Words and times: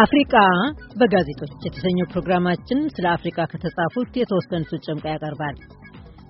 አፍሪቃ 0.00 0.34
በጋዜጦች 0.98 1.52
የተሰኘው 1.64 2.06
ፕሮግራማችን 2.10 2.78
ስለ 2.94 3.06
አፍሪካ 3.12 3.46
ከተጻፉት 3.50 4.10
የተወሰኑትን 4.18 4.82
ጨምቆ 4.84 5.04
ያቀርባል። 5.12 5.56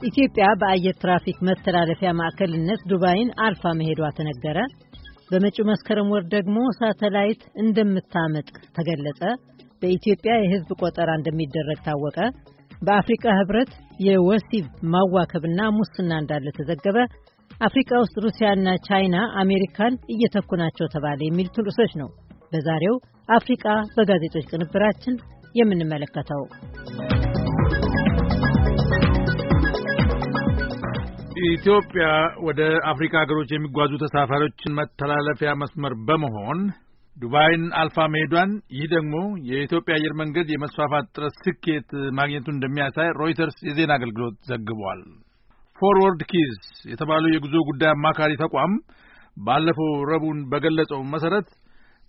ኢትዮጵያ 0.03 0.45
በአየር 0.61 0.95
ትራፊክ 1.03 1.39
መተላለፊያ 1.49 2.11
ማዕከልነት 2.21 2.81
ዱባይን 2.91 3.31
አልፋ 3.47 3.73
መሄዷ 3.81 4.09
ተነገረ። 4.19 4.59
በመጪው 5.31 5.69
መስከረም 5.71 6.11
ወር 6.15 6.25
ደግሞ 6.35 6.57
ሳተላይት 6.79 7.43
እንደምታመጥቅ 7.63 8.57
ተገለጸ። 8.79 9.21
በኢትዮጵያ 9.83 10.33
የሕዝብ 10.39 10.73
ቆጠራ 10.83 11.11
እንደሚደረግ 11.19 11.79
ታወቀ። 11.87 12.19
በአፍሪካ 12.83 13.37
ሕብረት 13.39 13.73
የወሲብ 14.07 14.67
ማዋከብና 14.93 15.61
ሙስና 15.79 16.11
እንዳለ 16.23 16.49
ተዘገበ። 16.59 16.99
አፍሪካ 17.61 17.93
ውስጥ 18.03 18.17
ሩሲያና 18.25 18.69
ቻይና 18.87 19.17
አሜሪካን 19.41 19.95
እየተኩ 20.15 20.51
ናቸው 20.63 20.89
ተባለ። 20.89 21.21
የሚሉትን 21.25 21.67
ርዕሶች 21.69 21.95
ነው 22.03 22.11
በዛሬው 22.53 22.95
አፍሪቃ 23.29 23.65
በጋዜጦች 23.97 24.45
ቅንብራችን 24.51 25.15
የምንመለከተው። 25.55 26.43
ኢትዮጵያ 31.51 32.07
ወደ 32.47 32.61
አፍሪካ 32.91 33.15
ሀገሮች 33.23 33.51
የሚጓዙ 33.53 33.93
ተሳፋሪዎችን 34.03 34.77
መተላለፊያ 34.79 35.51
መስመር 35.61 35.93
በመሆን 36.09 36.59
ዱባይን 37.17 37.65
አልፋ 37.81 37.97
መሄዷን፣ 38.13 38.51
ይህ 38.77 38.87
ደግሞ 38.93 39.15
የኢትዮጵያ 39.49 39.95
አየር 39.97 40.15
መንገድ 40.21 40.49
የመስፋፋት 40.51 41.07
ጥረት 41.15 41.35
ስኬት 41.41 41.89
ማግኘቱን 42.19 42.57
እንደሚያሳይ 42.57 43.09
ሮይተርስ 43.21 43.59
የዜና 43.69 43.93
አገልግሎት 43.99 44.37
ዘግቧል። 44.51 45.03
ፎርወርድ 45.79 46.23
ኪዝ 46.31 46.55
የተባለው 46.91 47.31
የጉዞ 47.33 47.57
ጉዳይ 47.69 47.91
አማካሪ 47.93 48.33
ተቋም 48.43 48.73
ባለፈው 49.37 49.91
ረቡዕን 50.11 50.41
በገለጸው 50.51 51.01
መሰረት 51.13 51.49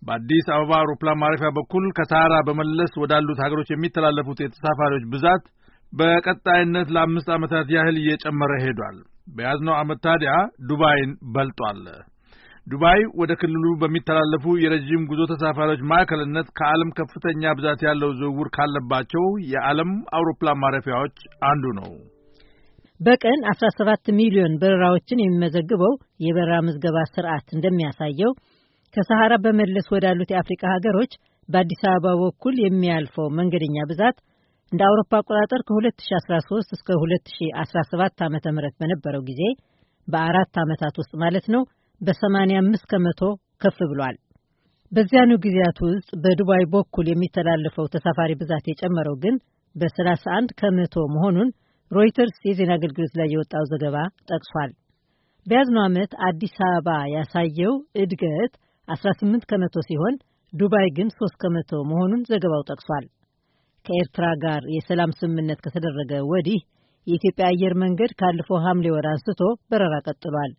በአዲስ 0.02 0.46
አበባ 0.54 0.72
አውሮፕላን 0.78 1.20
ማረፊያ 1.22 1.50
በኩል 1.58 1.84
ከሰሃራ 1.98 2.36
በመለስ 2.48 2.94
ወዳሉት 3.02 3.40
ሀገሮች 3.44 3.70
የሚተላለፉት 3.72 4.40
የተሳፋሪዎች 4.42 5.04
ብዛት 5.14 5.44
በቀጣይነት 5.94 6.88
ለአምስት 6.96 7.30
ዓመታት 7.36 7.68
ያህል 7.76 7.98
እየጨመረ 8.02 8.52
ሄዷል። 8.64 8.98
በያዝነው 9.36 9.76
ዓመት 9.82 10.00
ታዲያ 10.06 10.32
ዱባይን 10.70 11.12
በልጧል። 11.34 11.82
ዱባይ 12.68 13.00
ወደ 13.20 13.32
ክልሉ 13.42 13.66
በሚተላለፉ 13.82 14.44
የረዥም 14.64 15.04
ጉዞ 15.12 15.22
ተሳፋሪዎች 15.32 15.82
ማዕከልነት 15.92 16.48
ከዓለም 16.58 16.90
ከፍተኛ 16.98 17.54
ብዛት 17.60 17.82
ያለው 17.88 18.12
ዝውውር 18.20 18.50
ካለባቸው 18.58 19.24
የዓለም 19.54 19.92
አውሮፕላን 20.18 20.62
ማረፊያዎች 20.64 21.18
አንዱ 21.50 21.74
ነው። 21.80 21.90
በቀን 23.00 23.40
17 23.52 24.12
ሚሊዮን 24.18 24.56
በረራዎችን 24.62 25.22
የሚመዘግበው 25.22 25.94
የበረራ 26.26 26.58
ምዝገባ 26.66 26.98
ስርዓት 27.14 27.48
እንደሚያሳየው 27.56 28.32
ከሰሃራ 28.94 29.34
በመለስ 29.44 29.86
ወዳሉት 29.94 30.30
የአፍሪካ 30.34 30.64
ሀገሮች 30.74 31.12
በአዲስ 31.50 31.82
አበባ 31.92 32.14
በኩል 32.22 32.56
የሚያልፈው 32.62 33.28
መንገደኛ 33.40 33.78
ብዛት 33.92 34.18
እንደ 34.72 34.82
አውሮፓ 34.88 35.12
አቆጣጠር 35.20 35.62
ከ2013 35.70 36.76
እስከ 36.76 36.90
2017 37.00 38.24
ዓ 38.24 38.30
ም 38.30 38.38
በነበረው 38.80 39.24
ጊዜ 39.30 39.42
በአራት 40.08 40.54
ዓመታት 40.64 40.96
ውስጥ 41.02 41.14
ማለት 41.24 41.48
ነው 41.56 41.64
በ85 42.02 42.86
ከመቶ 42.92 43.22
ከፍ 43.62 43.80
ብሏል። 43.92 44.16
በዚያኑ 44.92 45.32
ጊዜያት 45.44 45.78
ውስጥ 45.86 46.10
በዱባይ 46.24 46.64
በኩል 46.74 47.06
የሚተላለፈው 47.10 47.86
ተሳፋሪ 47.94 48.32
ብዛት 48.42 48.66
የጨመረው 48.70 49.16
ግን 49.24 49.36
በ31 49.76 50.56
ከመቶ 50.60 50.96
መሆኑን 51.14 51.50
ሮይተርስ 51.92 52.40
የዜና 52.48 52.72
አገልግሎት 52.80 53.14
ላይ 53.20 53.28
የወጣው 53.32 53.64
ዘገባ 53.72 53.96
ጠቅሷል። 54.30 54.72
በያዝነው 55.46 55.84
ዓመት 55.86 56.12
አዲስ 56.28 56.56
አበባ 56.68 56.90
ያሳየው 57.16 57.74
እድገት 58.02 58.54
18 58.94 59.48
ከመቶ 59.50 59.76
ሲሆን 59.88 60.16
ዱባይ 60.54 60.88
ግን 60.98 61.10
3 61.16 61.42
ከመቶ 61.42 61.72
መሆኑን 61.90 62.22
ዘገባው 62.30 62.64
ጠቅሷል። 62.70 63.06
ከኤርትራ 63.86 64.26
ጋር 64.44 64.64
የሰላም 64.76 65.12
ስምምነት 65.20 65.60
ከተደረገ 65.66 66.12
ወዲህ 66.32 66.60
የኢትዮጵያ 67.08 67.46
አየር 67.52 67.74
መንገድ 67.84 68.12
ካለፈው 68.20 68.60
ሐምሌ 68.66 68.88
ወር 68.96 69.06
አንስቶ 69.12 69.40
በረራ 69.72 69.96
ቀጥሏል። 70.08 70.52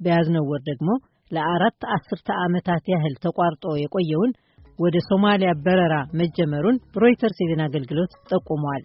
በያዝነው 0.00 0.46
ወር 0.50 0.62
ደግሞ 0.70 0.88
ለአራት 1.30 1.82
አስርተ 1.96 2.28
ዓመታት 2.44 2.86
ያህል 2.94 3.14
ተቋርጦ 3.24 3.74
የቆየውን 3.82 4.32
ወደ 4.78 4.96
ሶማሊያ 5.08 5.50
በረራ 5.64 5.94
መጀመሩን 6.20 6.82
ሮይተርስ 6.96 7.38
የዜና 7.42 7.64
አገልግሎት 7.70 8.12
ጠቁሟል። 8.30 8.84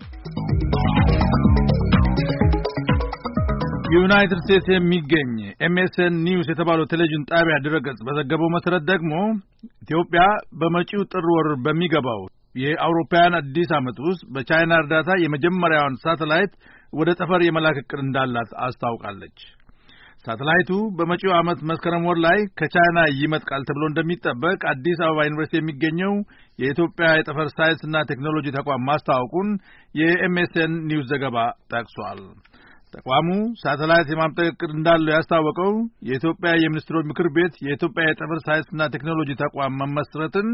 ዩናይትድ 3.96 4.40
ስቴትስ 4.44 4.68
የሚገኝ 4.72 5.30
ኤምኤስኤን 5.66 6.16
ኒውስ 6.25 6.48
የተባለው 6.52 6.86
ቴሌቪዥን 6.92 7.24
ጣቢያ 7.31 7.56
ድረገጽ 7.66 8.00
በዘገበው 8.08 8.50
መሰረት 8.56 8.84
ደግሞ 8.90 9.14
ኢትዮጵያ 9.84 10.24
በመጪው 10.59 11.03
ጥር 11.14 11.28
ወር 11.34 11.48
በሚገባው 11.66 12.22
የአውሮፓውያን 12.56 13.38
አዲስ 13.40 13.70
ዓመት 13.80 13.98
ውስጥ 14.08 14.24
በቻይና 14.36 14.74
እርዳታ 14.81 15.09
የመጀመሪያውን 15.24 15.96
ሳተላይት 16.03 16.53
ወደ 16.94 17.09
ጠፈር 17.20 17.42
የመላክ 17.46 17.78
ዕቅድ 17.81 18.02
እንዳላት 18.06 18.52
አስታውቃለች። 18.66 19.38
ሳተላይቱ 20.25 20.69
በመጪው 20.98 21.34
ዓመት 21.40 21.59
መስከረም 21.69 22.06
ወር 22.09 22.18
ላይ 22.25 22.40
ከቻይና 22.59 23.00
ይመጥቃል 23.19 23.62
ተብሎ 23.68 23.84
እንደሚጠበቅ 23.90 24.59
አዲስ 24.72 25.00
አበባ 25.06 25.25
ዩኒቨርሲቲ 25.28 25.59
የሚገኘው 25.59 26.14
የኢትዮጵያ 26.59 27.09
የጠፈር 27.14 27.50
ሳይንስና 27.56 28.04
ቴክኖሎጂ 28.12 28.56
ተቋም 28.58 28.88
ማስታወቁን 28.90 29.50
የኤምኤስኤን 29.96 30.74
ኒውስ 30.90 31.08
ዘገባ 31.14 31.38
ጠቅሷል። 31.74 32.22
ተቋሙ 32.94 33.28
ሳተላይት 33.62 34.08
የማምጠቅ 34.12 34.46
ዕቅድ 34.52 34.72
እንዳለው 34.75 35.14
ያስታወቀው 35.16 35.72
የኢትዮጵያ 36.08 36.52
የሚኒስትሮች 36.58 37.06
ምክር 37.09 37.28
ቤት 37.36 37.56
የኢትዮጵያ 37.66 38.03
የጠፈር 38.08 38.40
ሳይንስና 38.46 38.88
ቴክኖሎጂ 38.96 39.30
ተቋም 39.42 39.78
መመስረትን 39.81 40.48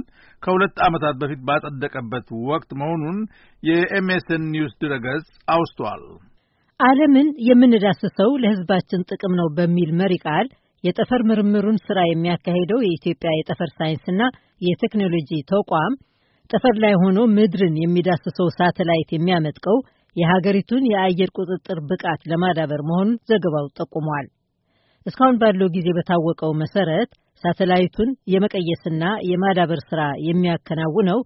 ከሁለት 0.43 0.75
ዓመታት 0.87 1.15
በፊት 1.21 1.41
ባጸደቀበት 1.49 2.27
ወቅት 2.49 2.71
መሆኑን 2.81 3.19
የኤምኤስኤን 3.63 4.49
ኒውስ 4.53 4.73
ድረገጽ 4.83 5.25
አውስቷል። 5.55 6.03
ዓለምን 6.79 7.27
የምንዳስሰው 7.47 8.31
ለሕዝባችን 8.43 9.07
ጥቅም 9.11 9.33
ነው 9.39 9.47
በሚል 9.57 9.91
መሪ 9.99 10.13
ቃል 10.25 10.47
የጠፈር 10.83 11.21
ምርምሩን 11.29 11.77
ስራ 11.85 11.99
የሚያካሂደው 12.07 12.79
የኢትዮጵያ 12.83 13.31
የጠፈር 13.35 13.69
ሳይንስና 13.77 14.21
የቴክኖሎጂ 14.67 15.29
ተቋም 15.51 15.93
ጠፈር 16.49 16.75
ላይ 16.83 16.93
ሆኖ 17.01 17.19
ምድርን 17.35 17.75
የሚዳስሰው 17.81 18.47
ሳተላይት 18.57 19.09
የሚያመጥቀው 19.13 19.77
የሀገሪቱን 20.15 20.83
የአየር 20.89 21.29
ቁጥጥር 21.37 21.79
ብቃት 21.89 22.21
ለማዳበር 22.31 22.81
መሆኑን 22.89 23.19
ዘገባው 23.29 23.67
ጠቁሟል። 23.77 24.27
እስካሁን 25.05 25.39
ባለው 25.41 25.69
ጊዜ 25.75 25.87
በታወቀው 25.97 26.51
መሰረት 26.61 27.09
ሳተላይቱን 27.43 28.09
የመቀየስና 28.33 29.03
የማዳበር 29.29 29.79
ስራ 29.89 30.01
የሚያከናውነው 30.27 31.19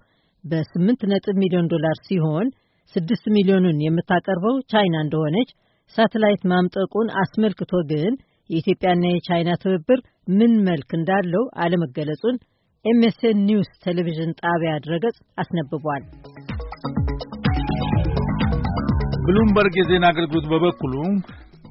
በስምንት 0.44 1.02
ነጥብ 1.12 1.36
ሚሊዮን 1.44 1.70
ዶላር 1.74 1.98
ሲሆን 2.08 2.48
ስድስት 2.96 3.26
ሚሊዮኑን 3.36 3.80
የምታቀርበው 3.86 4.56
ቻይና 4.72 4.96
እንደሆነች፣ 5.06 5.50
ሳተላይት 5.96 6.42
ማምጠቁን 6.52 7.08
አስመልክቶ 7.22 7.74
ግን 7.92 8.14
የኢትዮጵያና 8.50 9.04
የቻይና 9.10 9.52
ትብብር 9.64 10.00
ምን 10.32 10.54
መልክ 10.68 10.90
እንዳለው 11.00 11.44
አለመገለጹን 11.64 12.38
ኤምኤስኤን 12.86 13.40
ኒውስ 13.48 13.72
ቴሌቪዥን 13.86 14.38
ጣቢያ 14.42 14.74
ድረገጽ 14.86 15.18
አስነብቧል። 15.38 16.04
ብሉምበርግ 19.28 19.76
የዜና 19.78 20.06
አገልግሎት 20.12 20.46
በበኩሉ 20.52 20.94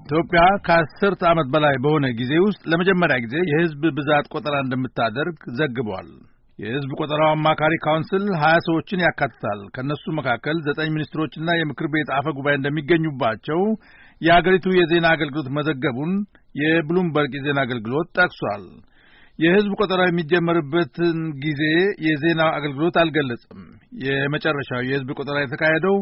ኢትዮጵያ 0.01 0.41
ከአስርተ 0.67 1.23
ዓመት 1.31 1.47
በላይ 1.55 1.77
በሆነ 1.85 2.07
ጊዜ 2.19 2.33
ውስጥ 2.45 2.61
ለመጀመሪያ 2.73 3.17
ጊዜ 3.25 3.37
የሕዝብ 3.51 3.83
ብዛት 3.97 4.27
ቆጠራ 4.33 4.57
እንደምታደርግ 4.65 5.39
ዘግቧል። 5.59 6.09
የሕዝብ 6.59 6.91
ቆጠራው 6.99 7.31
አማካሪ 7.31 7.75
ካውንስል 7.85 8.25
ሀያ 8.43 8.57
ሰዎችን 8.67 9.05
ያካትታል። 9.07 9.63
ከእነሱ 9.75 10.05
መካከል 10.19 10.59
ዘጠኝ 10.67 10.91
ሚኒስትሮችና 10.95 11.57
የምክር 11.57 11.89
ቤት 11.95 12.11
አፈ 12.19 12.35
ጉባኤ 12.39 12.55
እንደሚገኙባቸው 12.59 13.63
የአገሪቱ 14.21 14.67
የዜና 14.79 15.07
አገልግሎት 15.17 15.49
መዘገቡን 15.59 16.13
የብሉምበርግ 16.55 17.33
የዜና 17.39 17.59
አገልግሎት 17.67 18.11
ጠቅሷል። 18.19 18.65
የሕዝብ 19.39 19.73
ቆጠራው 19.81 20.07
የሚጀመርበትን 20.09 21.17
ጊዜ 21.43 21.63
የዜና 22.07 22.43
አገልግሎት 22.59 22.97
አልገለጽም። 23.03 23.61
የመጨረሻው 24.05 24.81
የሕዝብ 24.87 25.11
ቆጠራ 25.19 25.37
የተካሄደው 25.43 25.97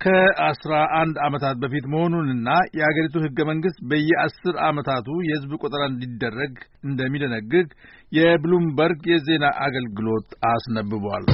ከአስራ 0.00 0.72
አንድ 1.00 1.16
ዓመታት 1.26 1.56
በፊት 1.62 1.84
መሆኑንና 1.92 2.48
የአገሪቱ 2.78 3.16
ሕገ 3.24 3.38
መንግሥት 3.50 3.78
በየአስር 3.90 4.54
ዓመታቱ 4.66 5.08
የሕዝብ 5.26 5.52
ቆጠራ 5.60 5.82
እንዲደረግ 5.90 6.54
እንደሚደነግግ 6.84 7.68
የብሉምበርግ 8.12 9.02
የዜና 9.12 9.44
አገልግሎት 9.66 10.28
አስነብቧል። 10.50 11.26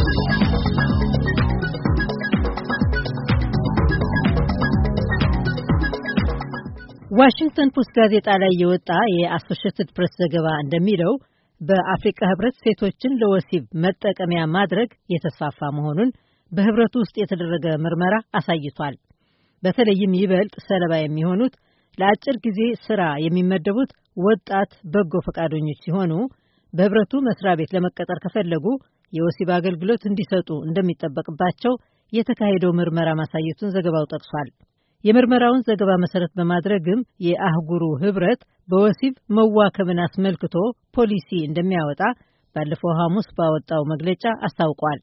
ዋሽንግተን 7.18 7.72
ፖስት 7.74 7.92
ጋዜጣ 7.98 8.28
ላይ 8.42 8.52
የወጣ 8.60 8.90
የአሶሺየትድ 9.14 9.88
ፕሬስ 9.96 10.14
ዘገባ 10.22 10.48
እንደሚለው 10.62 11.12
በአፍሪካ 11.60 12.20
ህብረት 12.30 12.56
ሴቶችን 12.64 13.18
ለወሲብ 13.20 13.64
መጠቀሚያ 13.84 14.40
ማድረግ 14.56 14.90
የተስፋፋ 15.14 15.70
መሆኑን 15.78 16.10
በህብረቱ 16.52 16.94
ውስጥ 17.02 17.14
የተደረገ 17.20 17.66
ምርመራ 17.84 18.14
አሳይቷል። 18.38 18.94
በተለይም 19.62 20.12
ይበልጥ 20.20 20.54
ሰለባ 20.66 20.92
የሚሆኑት 20.98 21.54
ለአጭር 21.98 22.36
ጊዜ 22.44 22.60
ስራ 22.86 23.02
የሚመደቡት 23.24 23.90
ወጣት 24.20 24.72
በጎ 24.92 25.14
ፈቃደኞች 25.26 25.78
ሲሆኑ 25.84 26.12
በህብረቱ 26.72 27.12
መስሪያ 27.26 27.52
ቤት 27.60 27.70
ለመቀጠር 27.76 28.18
ከፈለጉ 28.24 28.66
የወሲብ 29.12 29.50
አገልግሎት 29.56 30.02
እንዲሰጡ 30.06 30.48
እንደሚጠበቅባቸው 30.66 31.74
የተካሄደው 32.12 32.72
ምርመራ 32.78 33.08
ማሳየቱን 33.20 33.72
ዘገባው 33.76 34.04
ጠቅሷል። 34.12 34.48
የምርመራውን 35.04 35.64
ዘገባ 35.68 35.90
መሰረት 36.04 36.32
በማድረግም 36.38 37.00
የአህጉሩ 37.26 37.84
ህብረት 38.02 38.40
በወሲብ 38.68 39.14
መዋከብን 39.36 40.00
አስመልክቶ 40.06 40.54
ፖሊሲ 40.96 41.28
እንደሚያወጣ 41.48 42.02
ባለፈው 42.56 42.92
ሐሙስ 43.00 43.28
ባወጣው 43.38 43.82
መግለጫ 43.92 44.24
አስታውቋል። 44.46 45.00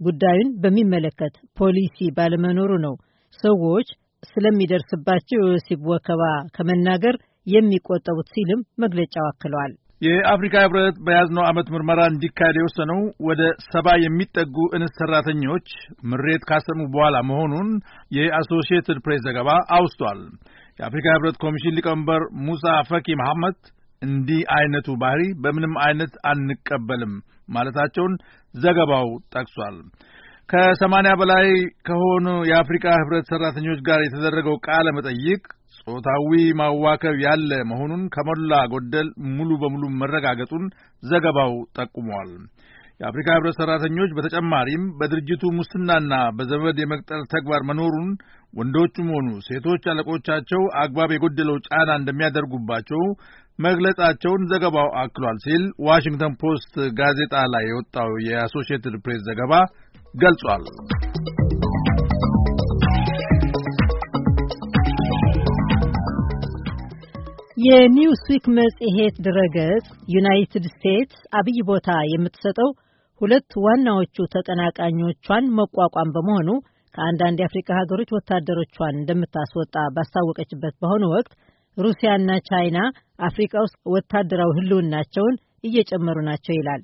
ጉዳዩን 0.00 0.48
በሚመለከት 0.62 1.34
ፖሊሲ 1.58 1.98
ባለመኖሩ 2.16 2.72
ነው 2.84 2.94
ሰዎች 3.38 3.88
ስለሚደርስባቸው 4.22 5.38
የወሲብ 5.40 5.80
ወከባ 5.90 6.22
ከመናገር 6.56 7.16
የሚቆጠቡት 7.46 8.28
ሲልም 8.34 8.60
መግለጫው 8.84 9.26
አክለዋል። 9.30 9.72
የአፍሪካ 10.02 10.54
ህብረት 10.64 10.96
በያዝነው 11.06 11.44
ዓመት 11.48 11.66
ምርመራ 11.74 12.00
እንዲካሄድ 12.10 12.56
የወሰነው 12.58 12.98
ወደ 13.28 13.42
ሰባ 13.68 13.88
የሚጠጉ 14.02 14.56
እንስት 14.76 14.96
ሰራተኞች 15.02 15.68
ምሬት 16.10 16.42
ካሰሙ 16.48 16.80
በኋላ 16.94 17.16
መሆኑን 17.30 17.68
የአሶሺየትድ 18.16 18.98
ፕሬስ 19.04 19.22
ዘገባ 19.28 19.48
አውስቷል። 19.76 20.20
የአፍሪካ 20.78 21.06
ህብረት 21.16 21.36
ኮሚሽን 21.44 21.76
ሊቀመንበር 21.78 22.22
ሙሳ 22.46 22.66
ፈኪ 22.90 23.16
መሐመድ 23.20 23.58
እንዲህ 24.02 24.40
አይነቱ 24.56 24.88
ባህሪ 25.02 25.22
በምንም 25.44 25.74
አይነት 25.86 26.14
አንቀበልም 26.32 27.14
ማለታቸውን 27.48 28.14
ዘገባው 28.54 29.08
ጠቅሷል። 29.34 29.76
ከሰማንያ 30.48 31.12
በላይ 31.20 31.46
ከሆኑ 31.86 32.26
የአፍሪካ 32.48 32.86
ህብረት 32.94 33.26
ሰራተኞች 33.26 33.78
ጋር 33.80 34.00
የተደረገው 34.02 34.56
ቃለ 34.66 34.88
መጠይቅ 34.96 35.42
ጾታዊ 35.86 36.30
ማዋከብ 36.54 37.16
ያለ 37.20 37.50
መሆኑን 37.70 38.02
ከሞላ 38.08 38.52
ጎደል 38.72 39.08
ሙሉ 39.36 39.50
በሙሉ 39.62 39.84
መረጋገጡን 40.02 40.64
ዘገባው 41.02 41.54
ጠቁሟል። 41.78 42.30
የአፍሪካ 43.00 43.28
ህብረት 43.36 43.56
ሰራተኞች 43.58 44.10
በተጨማሪም 44.16 44.82
በድርጅቱ 44.98 45.42
ሙስናና 45.56 46.14
በዘመድ 46.36 46.76
የመቅጠር 46.80 47.22
ተግባር 47.32 47.62
መኖሩን 47.70 48.10
ወንዶቹም 48.54 49.08
ሆኑ 49.14 49.28
ሴቶች 49.46 49.84
አለቆቻቸው 49.92 50.62
አግባብ 50.82 51.12
የጎደለው 51.14 51.56
ጫና 51.66 51.90
እንደሚያደርጉባቸው 52.00 53.02
መግለጻቸውን 53.58 54.44
ዘገባው 54.52 54.88
አክሏል 55.02 55.38
ሲል 55.44 55.64
ዋሽንግተን 55.88 56.36
ፖስት 56.42 56.74
ጋዜጣ 56.98 57.34
ላይ 57.54 57.66
የወጣው 57.68 58.12
የአሶሺየትድ 58.28 58.96
ፕሬስ 59.04 59.22
ዘገባ 59.28 59.52
ገልጿል። 60.14 60.64
የኒውስዊክ 67.64 68.44
መጽሔት 68.56 69.16
ድረገጽ 69.26 69.84
ዩናይትድ 70.14 70.64
ስቴትስ 70.72 71.20
አብይ 71.38 71.58
ቦታ 71.68 71.90
የምትሰጠው 72.12 72.70
ሁለት 73.24 73.52
ዋናዎቹ 73.64 74.16
ተቀናቃኞቿን 74.32 75.44
መቋቋም 75.58 76.08
በመሆኑ 76.14 76.48
ከአንዳንድ 76.94 77.38
የአፍሪካ 77.40 77.68
ሀገሮች 77.78 78.10
ወታደሮቿን 78.16 78.98
እንደምታስወጣ 78.98 79.76
ባስታወቀችበት 79.94 80.74
በአሁኑ 80.80 81.04
ወቅት 81.14 81.32
ሩሲያና 81.76 82.30
ቻይና 82.48 82.78
አፍሪካ 83.28 83.54
ውስጥ 83.64 83.78
ወታደራዊ 83.94 84.50
ህልውናቸውን 84.58 85.36
እየጨመሩ 85.64 86.18
ናቸው 86.28 86.54
ይላል። 86.58 86.82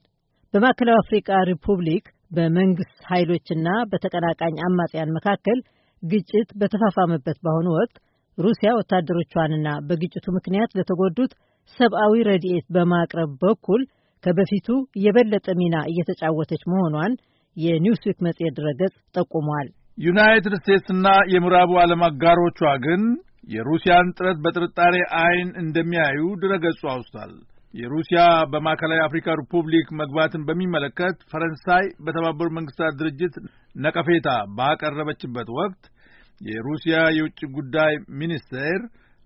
በማዕከላዊ 0.54 0.98
አፍሪካ 1.02 1.42
ሪፑብሊክ 1.50 2.06
በመንግስት 2.30 2.98
ኃይሎችና 3.10 3.68
በተቀናቃኝ 3.90 4.56
አማጽያን 4.68 5.14
መካከል 5.16 5.58
ግጭት 6.02 6.50
በተፋፋመበት 6.60 7.38
በአሁኑ 7.44 7.68
ወቅት 7.78 7.96
ሩሲያ 8.38 8.70
ወታደሮቿንና 8.78 9.68
በግጭቱ 9.88 10.26
ምክንያት 10.36 10.70
ለተጎዱት 10.78 11.32
ሰብአዊ 11.76 12.22
ረድኤት 12.28 12.66
በማቅረብ 12.76 13.32
በኩል 13.42 13.82
ከበፊቱ 14.24 14.68
የበለጠ 15.04 15.48
ሚና 15.60 15.76
እየተጫወተች 15.90 16.62
መሆኗን 16.72 17.12
የኒውስዊክ 17.56 18.18
መጽሔት 18.26 18.54
ድረገጽ 18.58 18.94
ጠቁሟል። 19.16 19.68
ዩናይትድ 19.98 20.54
ስቴትስና 20.58 21.06
የምዕራቡ 21.32 21.70
ዓለም 21.82 22.02
አጋሮቿ 22.08 22.60
ግን 22.84 23.02
የሩሲያን 23.54 24.12
ጥረት 24.16 24.38
በጥርጣሬ 24.44 24.94
አይን 25.22 25.48
እንደሚያዩ 25.62 26.20
ድረገጹ 26.42 26.80
አውስቷል። 26.92 27.32
የሩሲያ 27.74 28.20
በማዕከላዊ 28.52 29.00
አፍሪካ 29.04 29.34
ሪፑብሊክ 29.40 29.88
መግባትን 30.00 30.42
በሚመለከት 30.48 31.18
ፈረንሳይ 31.32 31.84
በተባበሩት 32.04 32.54
መንግስታት 32.58 32.94
ድርጅት 33.00 33.34
ነቀፌታ 33.76 34.28
ባቀረበችበት 34.56 35.48
ወቅት 35.58 35.82
የሩሲያ 36.40 36.96
የውጭ 37.16 37.40
ጉዳይ 37.56 37.92
ሚኒስቴር 38.20 38.80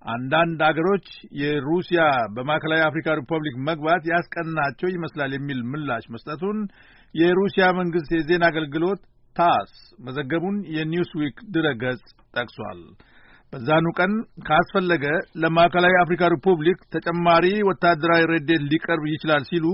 አንዳንድ 0.05 0.61
አገሮች 0.67 1.06
የሩሲያ 1.41 2.01
በማዕከላዊ 2.35 2.81
አፍሪካ 2.87 3.15
ሪፐብሊክ 3.21 3.56
መግባት 3.69 4.03
ያስቀናቸው 4.11 4.89
ይመስላል 4.95 5.33
የሚል 5.37 5.61
ምላሽ 5.73 6.05
መስጠቱን 6.15 6.59
የሩሲያ 7.15 7.65
መንግስት 7.81 8.11
የዜና 8.15 8.45
አገልግሎት 8.53 9.01
ታስ 9.37 9.73
መዘገቡን 10.06 10.56
የኒውስዊክ 10.75 11.37
ድረገጽ 11.55 12.03
ጠቅሷል። 12.37 12.81
በዛኑ 13.53 13.87
ቀን 13.99 14.12
ካስፈለገ 14.47 15.05
ለማዕከላዊ 15.43 15.95
አፍሪካ 16.01 16.23
ሪፑብሊክ 16.35 16.79
ተጨማሪ 16.95 17.47
ወታደራዊ 17.69 18.23
ረድኤት 18.33 18.62
ሊቀርብ 18.71 19.05
ይችላል 19.12 19.43
ሲሉ 19.51 19.67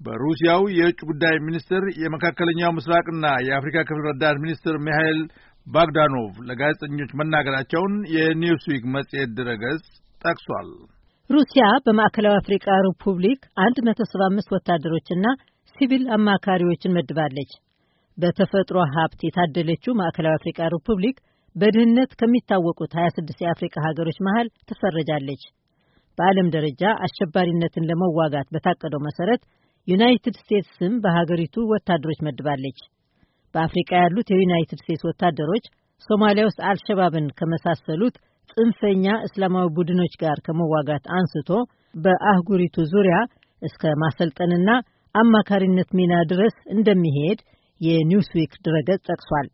በሩሲያው 0.00 0.62
የውጭ 0.74 1.00
ጉዳይ 1.10 1.36
ሚኒስትር 1.46 1.84
የመካከለኛው 2.02 2.74
ምስራቅና 2.76 3.26
የአፍሪካ 3.46 3.78
ክፍል 3.88 4.02
ረዳት 4.08 4.36
ሚኒስትር 4.44 4.74
ሚሃኤል 4.86 5.20
ባግዳኖቭ 5.68 6.34
ለጋዜጠኞች 6.48 7.10
መናገራቸውን 7.20 7.94
የኒውስዊክ 8.14 8.84
መጽሔት 8.94 9.30
ድረገጽ 9.38 9.82
ጠቅሷል። 10.20 10.68
ሩሲያ 11.30 11.64
በማዕከላዊ 11.86 12.36
አፍሪካ 12.40 12.66
ሪፑብሊክ 12.86 13.40
175 13.60 14.54
ወታደሮችና 14.56 15.26
ሲቪል 15.76 16.04
አማካሪዎችን 16.16 16.94
መድባለች። 16.96 17.50
በተፈጥሮ 18.18 18.78
ሀብት 18.94 19.20
የታደለችው 19.26 19.92
ማዕከላዊ 20.00 20.36
አፍሪካ 20.38 20.68
ሪፑብሊክ 20.74 21.18
በድህነት 21.56 22.10
ከሚታወቁት 22.20 22.92
26 22.98 23.44
የአፍሪካ 23.44 23.76
ሀገሮች 23.86 24.18
መሃል 24.26 24.48
ትፈረጃለች። 24.68 25.42
በዓለም 26.18 26.48
ደረጃ 26.54 26.82
አሸባሪነትን 27.06 27.86
ለመዋጋት 27.90 28.48
በታቀደው 28.54 29.00
መሰረት 29.08 29.42
ዩናይትድ 29.88 30.36
ስቴትስም 30.40 30.94
በሀገሪቱ 31.04 31.56
ወታደሮች 31.72 32.20
መድባለች። 32.26 32.80
በአፍሪቃ 33.54 33.90
ያሉት 34.02 34.28
የዩናይትድ 34.32 34.80
ስቴትስ 34.82 35.04
ወታደሮች 35.08 35.64
ሶማሊያ 36.08 36.44
ውስጥ 36.48 36.60
አልሸባብን 36.70 37.26
ከመሳሰሉት 37.38 38.16
ጽንፈኛ 38.52 39.06
እስላማዊ 39.26 39.66
ቡድኖች 39.76 40.14
ጋር 40.22 40.38
ከመዋጋት 40.46 41.04
አንስቶ 41.18 41.50
በአህጉሪቱ 41.94 42.76
ዙሪያ 42.92 43.16
እስከ 43.62 43.92
ማሰልጠንና 44.02 44.70
አማካሪነት 45.14 45.88
ሚና 45.98 46.14
ድረስ 46.32 46.56
እንደሚሄድ 46.74 47.38
የኒውስዊክ 47.80 48.52
ድረገጽ 48.66 49.00
ጠቅሷል። 49.10 49.46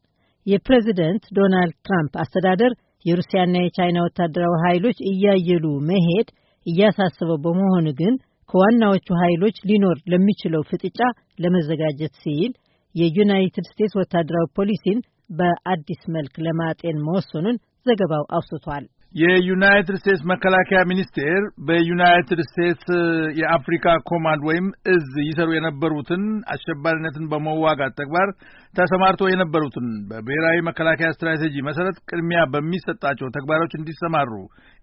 የፕሬዚደንት 0.46 1.24
ዶናልድ 1.36 1.76
ትራምፕ 1.86 2.14
አስተዳደር 2.22 2.72
የሩሲያና 3.04 3.54
የቻይና 3.62 3.98
ወታደራዊ 4.06 4.54
ኃይሎች 4.66 4.98
እያየሉ 5.10 5.66
መሄድ 5.90 6.28
እያሳሰበው 6.66 7.38
በመሆኑ 7.44 7.86
ግን 8.00 8.14
ከዋናዎቹ 8.50 9.08
ኃይሎች 9.22 9.56
ሊኖር 9.68 9.96
ለሚችለው 10.12 10.62
ፍጥጫ 10.70 10.98
ለመዘጋጀት 11.38 12.14
ሲል 12.22 12.52
የዩናይትድ 12.94 13.66
ስቴትስ 13.70 13.94
ወታደራዊ 14.00 14.46
ፖሊሲን 14.58 14.98
በአዲስ 15.30 16.02
መልክ 16.16 16.34
ለማጤን 16.46 16.98
መወሰኑን 17.06 17.56
ዘገባው 17.86 18.24
አውስቷል። 18.36 18.84
የዩናይትድ 19.14 19.96
ስቴትስ 20.00 20.22
መከላከያ 20.30 20.78
ሚኒስቴር 20.90 21.42
በዩናይትድ 21.66 22.40
ስቴትስ 22.46 22.86
የአፍሪካ 23.38 23.86
ኮማንድ 24.08 24.42
ወይም 24.48 24.66
እዝ 24.94 25.10
ይሰሩ 25.28 25.48
የነበሩትን 25.54 26.22
አሸባሪነትን 26.54 27.28
በመዋጋት 27.32 27.92
ተግባር 28.00 28.30
ተሰማርተው 28.74 29.30
የነበሩትን 29.30 29.88
በብሔራዊ 30.10 30.56
መከላከያ 30.68 31.10
ስትራቴጂ 31.14 31.62
መሰረት 31.68 31.98
ቅድሚያ 32.10 32.40
በሚሰጣቸው 32.54 33.30
ተግባሮች 33.36 33.74
እንዲሰማሩ 33.78 34.32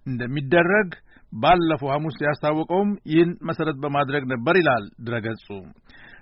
እንደሚደረግ 0.05 0.91
ባለፈው 1.33 1.91
ሐሙስ 1.93 2.15
ያስታወቀውም 2.25 2.89
ይህን 3.11 3.29
መሰረት 3.49 3.77
በማድረግ 3.83 4.23
ነበር 4.33 4.55
ይላል 4.61 4.85
ድረገጹ። 5.05 5.45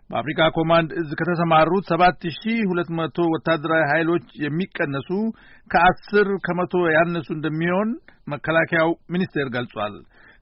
በአፍሪካ 0.09 0.41
ኮማንድ 0.55 0.89
እዝ 0.99 1.09
ከተሰማሩት 1.19 1.83
ሰባት 1.91 2.21
ሺህ 2.37 2.59
ሁለት 2.69 2.89
መቶ 2.99 3.17
ወታደራዊ 3.33 3.83
ኃይሎች 3.91 4.25
የሚቀነሱ 4.43 5.09
ከአስር 5.71 6.29
ከመቶ 6.45 6.73
ያነሱ 6.95 7.27
እንደሚሆን 7.35 7.89
መከላከያው 8.33 8.91
ሚኒስቴር 9.15 9.49
ገልጿል። 9.55 9.95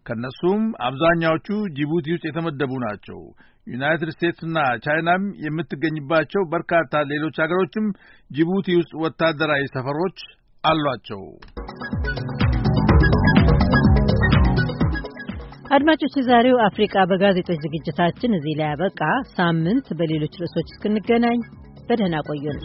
ከእነሱም 0.05 0.63
አብዛኛዎቹ 0.87 1.47
ጅቡቲ 1.77 2.07
ውስጥ 2.15 2.25
የተመደቡ 2.27 2.71
ናቸው። 2.85 3.19
ዩናይትድ 3.67 4.09
ስቴትስና 4.15 4.57
ቻይናም 4.85 5.23
የምትገኝባቸው 5.45 6.43
በርካታ 6.53 7.03
ሌሎች 7.11 7.37
አገሮችም 7.45 7.87
ጅቡቲ 8.31 8.77
ውስጥ 8.79 8.93
ወታደራዊ 9.05 9.63
ሰፈሮች 9.75 10.19
አሏቸው። 10.63 11.23
አድማጮች፣ 15.75 16.13
የዛሬው 16.17 16.57
አፍሪቃ 16.65 16.95
በጋዜጦች 17.09 17.57
ዝግጅታችን 17.65 18.35
እዚህ 18.37 18.53
ላይ 18.59 18.69
ያበቃ። 18.69 18.99
ሳምንት 19.33 19.87
በሌሎች 19.99 20.35
ርዕሶች 20.41 20.67
እስክንገናኝ 20.71 21.39
በደህና 21.89 22.15
ቆዩን። 22.27 22.59